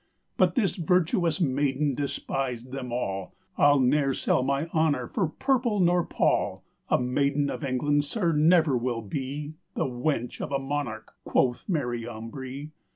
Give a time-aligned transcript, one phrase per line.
[0.35, 6.03] But this virtuous mayden despised them all: "'Ile nere sell my honour for purple nor
[6.03, 11.69] pall; A maiden of England, sir, never will bee The wench of a monarcke," quoth
[11.69, 12.71] Mary Ambree.